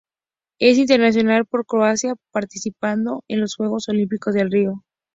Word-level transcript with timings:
Es 0.59 0.79
internacional 0.79 1.45
por 1.45 1.67
Croacia, 1.67 2.15
participando 2.31 3.23
en 3.27 3.39
los 3.39 3.53
Juegos 3.53 3.87
Olímpicos 3.87 4.33
de 4.33 4.45
Río. 4.45 4.83